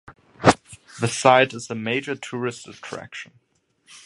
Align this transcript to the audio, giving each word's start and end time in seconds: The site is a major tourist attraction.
The 0.99 1.07
site 1.07 1.53
is 1.53 1.69
a 1.69 1.75
major 1.75 2.15
tourist 2.15 2.67
attraction. 2.67 3.33